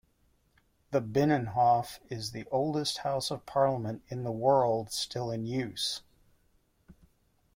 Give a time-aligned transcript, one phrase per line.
[0.89, 6.01] The Binnenhof is the oldest House of Parliament in the world still in use.